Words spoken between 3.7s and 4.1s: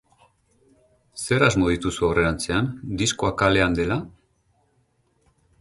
dela?